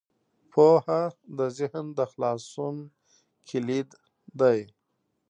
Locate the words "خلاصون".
2.11-2.75